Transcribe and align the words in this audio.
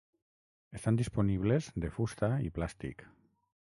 Estan 0.79 0.97
disponibles 1.03 1.69
de 1.85 1.93
fusta 1.99 2.35
i 2.49 2.53
plàstic. 2.61 3.11